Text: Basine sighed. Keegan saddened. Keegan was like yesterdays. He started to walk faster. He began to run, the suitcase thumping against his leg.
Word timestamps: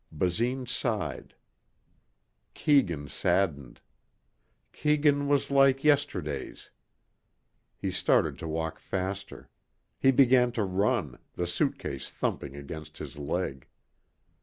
Basine 0.11 0.65
sighed. 0.65 1.35
Keegan 2.55 3.07
saddened. 3.07 3.81
Keegan 4.73 5.27
was 5.27 5.51
like 5.51 5.83
yesterdays. 5.83 6.71
He 7.77 7.91
started 7.91 8.39
to 8.39 8.47
walk 8.47 8.79
faster. 8.79 9.47
He 9.99 10.09
began 10.09 10.51
to 10.53 10.63
run, 10.63 11.19
the 11.35 11.45
suitcase 11.45 12.09
thumping 12.09 12.55
against 12.55 12.97
his 12.97 13.19
leg. 13.19 13.67